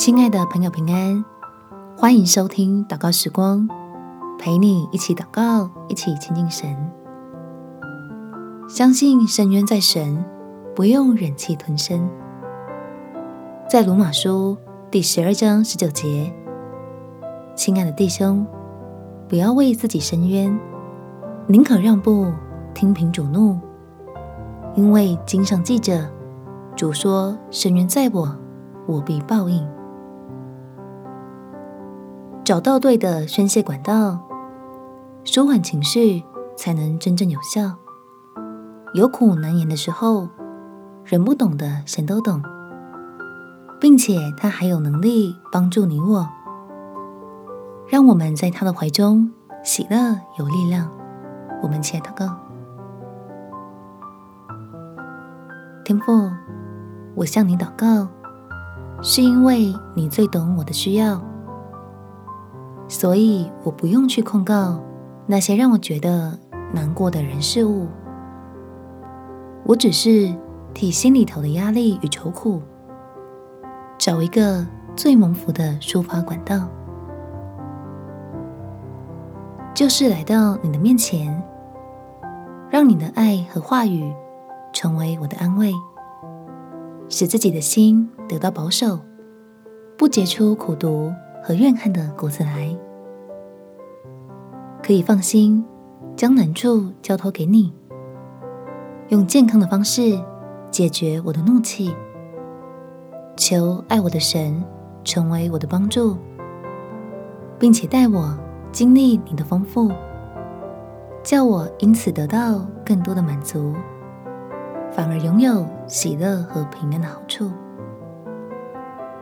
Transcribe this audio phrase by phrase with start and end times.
[0.00, 1.22] 亲爱的朋友，平安，
[1.94, 3.68] 欢迎收听祷告时光，
[4.38, 6.74] 陪你一起祷告，一起亲近神。
[8.66, 10.24] 相信深渊在神，
[10.74, 12.08] 不用忍气吞声。
[13.68, 14.56] 在罗马书
[14.90, 16.32] 第十二章十九节，
[17.54, 18.46] 亲爱的弟兄，
[19.28, 20.58] 不要为自己伸冤，
[21.46, 22.32] 宁可让步，
[22.72, 23.60] 听凭主怒，
[24.74, 26.10] 因为经上记着，
[26.74, 28.34] 主说：“深渊在我，
[28.86, 29.62] 我必报应。”
[32.50, 34.18] 找到对的宣泄管道，
[35.22, 36.24] 舒缓情绪，
[36.56, 37.76] 才能真正有效。
[38.92, 40.28] 有苦难言的时候，
[41.04, 42.42] 人不懂的，神都懂，
[43.80, 46.28] 并且他还有能力帮助你我。
[47.86, 49.30] 让我们在他的怀中
[49.62, 50.90] 喜乐有力量。
[51.62, 52.34] 我们且祷告，
[55.84, 56.28] 天父，
[57.14, 58.08] 我向你祷告，
[59.00, 61.29] 是因为你最懂我的需要。
[62.90, 64.82] 所以我不用去控告
[65.24, 66.36] 那些让我觉得
[66.74, 67.86] 难过的人事物，
[69.64, 70.34] 我只是
[70.74, 72.60] 替心里头的压力与愁苦
[73.96, 74.66] 找一个
[74.96, 76.68] 最蒙福的抒发管道，
[79.72, 81.40] 就是来到你的面前，
[82.70, 84.12] 让你的爱和话语
[84.72, 85.72] 成为我的安慰，
[87.08, 88.98] 使自己的心得到保守，
[89.96, 92.76] 不结出苦毒和怨恨的果子来，
[94.82, 95.64] 可以放心
[96.14, 97.72] 将难处交托给你，
[99.08, 100.20] 用健康的方式
[100.70, 101.94] 解决我的怒气。
[103.36, 104.62] 求爱我的神
[105.02, 106.16] 成为我的帮助，
[107.58, 108.38] 并且带我
[108.70, 109.90] 经历你的丰富，
[111.22, 113.74] 叫我因此得到更多的满足，
[114.90, 117.50] 反而拥有喜乐和平安的好处。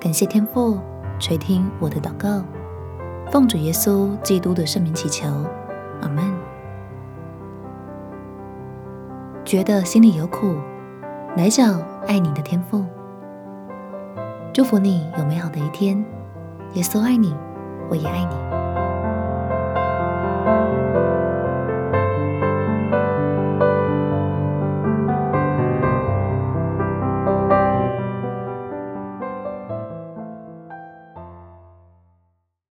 [0.00, 0.78] 感谢天父。
[1.18, 2.44] 垂听我的祷告，
[3.30, 5.26] 奉主耶稣基督的圣名祈求，
[6.02, 6.24] 阿门。
[9.44, 10.56] 觉得心里有苦，
[11.36, 12.84] 来找爱你的天赋。
[14.52, 16.04] 祝福你有美好的一天。
[16.74, 17.34] 耶稣爱你，
[17.88, 18.55] 我也爱你。